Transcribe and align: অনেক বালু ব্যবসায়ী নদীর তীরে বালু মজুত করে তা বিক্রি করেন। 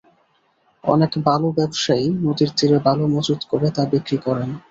অনেক 0.83 1.11
বালু 1.25 1.49
ব্যবসায়ী 1.57 2.05
নদীর 2.23 2.51
তীরে 2.57 2.77
বালু 2.85 3.05
মজুত 3.15 3.39
করে 3.51 3.67
তা 3.75 3.83
বিক্রি 3.91 4.17
করেন। 4.17 4.49